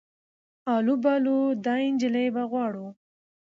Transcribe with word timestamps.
آلو 0.75 0.95
بالو 1.03 1.37
دا 1.65 1.75
انجلۍ 1.87 2.27
به 2.35 2.43
غواړو 2.51 2.87